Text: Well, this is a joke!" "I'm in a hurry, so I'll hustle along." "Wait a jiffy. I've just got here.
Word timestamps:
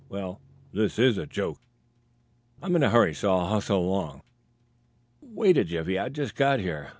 Well, 0.09 0.41
this 0.73 0.97
is 0.97 1.19
a 1.19 1.27
joke!" 1.27 1.59
"I'm 2.59 2.75
in 2.75 2.81
a 2.81 2.89
hurry, 2.89 3.13
so 3.13 3.35
I'll 3.37 3.49
hustle 3.49 3.85
along." 3.87 4.23
"Wait 5.21 5.59
a 5.59 5.63
jiffy. 5.63 5.99
I've 5.99 6.13
just 6.13 6.33
got 6.35 6.59
here. 6.59 6.89